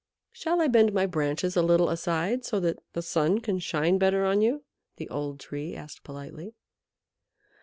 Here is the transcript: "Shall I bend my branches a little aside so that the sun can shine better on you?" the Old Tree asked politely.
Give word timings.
"Shall 0.31 0.61
I 0.61 0.67
bend 0.67 0.93
my 0.93 1.05
branches 1.05 1.55
a 1.55 1.61
little 1.61 1.87
aside 1.89 2.43
so 2.43 2.59
that 2.61 2.79
the 2.93 3.03
sun 3.03 3.39
can 3.39 3.59
shine 3.59 3.99
better 3.99 4.25
on 4.25 4.41
you?" 4.41 4.63
the 4.95 5.07
Old 5.09 5.39
Tree 5.39 5.75
asked 5.75 6.03
politely. 6.03 6.55